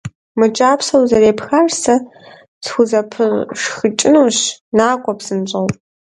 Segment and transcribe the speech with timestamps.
[0.39, 1.95] -Мы кӀапсэ узэрепхар сэ
[2.65, 4.37] схузэпышхыкӀынущ,
[4.77, 5.67] накӀуэ псынщӀэу!